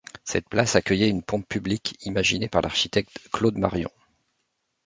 Cette 0.23 0.49
place 0.49 0.75
accueillait 0.75 1.09
une 1.11 1.21
pompe 1.21 1.47
publique, 1.47 1.95
imaginée 2.05 2.49
par 2.49 2.63
l'architecte 2.63 3.19
Claude 3.31 3.59
Marion. 3.59 3.91